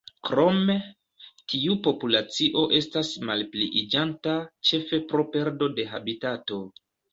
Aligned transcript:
Krome, 0.27 0.75
tiu 1.53 1.75
populacio 1.87 2.63
estas 2.79 3.13
malpliiĝanta, 3.31 4.35
ĉefe 4.71 5.03
pro 5.15 5.29
perdo 5.37 5.71
de 5.79 5.89
habitato. 5.95 6.63